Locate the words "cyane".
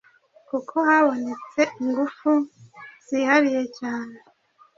3.77-4.17